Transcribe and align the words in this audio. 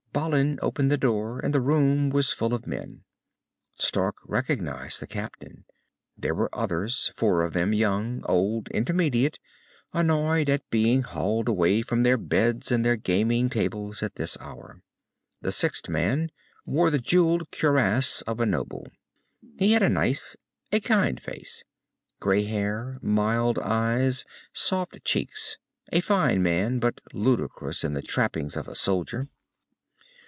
Balin 0.13 0.59
opened 0.61 0.91
the 0.91 0.97
door, 0.97 1.39
and 1.39 1.53
the 1.53 1.61
room 1.61 2.09
was 2.09 2.33
full 2.33 2.53
of 2.53 2.67
men. 2.67 3.05
Stark 3.77 4.17
recognized 4.25 4.99
the 5.01 5.07
captain. 5.07 5.63
There 6.17 6.35
were 6.35 6.53
others, 6.53 7.13
four 7.15 7.43
of 7.43 7.53
them, 7.53 7.71
young, 7.71 8.21
old, 8.25 8.67
intermediate, 8.71 9.39
annoyed 9.93 10.49
at 10.49 10.69
being 10.69 11.03
hauled 11.03 11.47
away 11.47 11.81
from 11.81 12.03
their 12.03 12.17
beds 12.17 12.73
and 12.73 12.85
their 12.85 12.97
gaming 12.97 13.49
tables 13.49 14.03
at 14.03 14.15
this 14.15 14.37
hour. 14.41 14.83
The 15.39 15.51
sixth 15.53 15.87
man 15.87 16.29
wore 16.65 16.91
the 16.91 16.99
jewelled 16.99 17.49
cuirass 17.49 18.21
of 18.23 18.41
a 18.41 18.45
noble. 18.45 18.89
He 19.59 19.71
had 19.71 19.81
a 19.81 19.87
nice, 19.89 20.35
a 20.73 20.81
kind 20.81 21.21
face. 21.21 21.63
Grey 22.19 22.43
hair, 22.43 22.99
mild 23.01 23.59
eyes, 23.59 24.25
soft 24.51 25.05
cheeks. 25.05 25.57
A 25.93 26.01
fine 26.01 26.43
man, 26.43 26.79
but 26.79 26.99
ludicrous 27.13 27.85
in 27.85 27.93
the 27.93 28.01
trappings 28.01 28.57
of 28.57 28.67
a 28.67 28.75
soldier. 28.75 29.29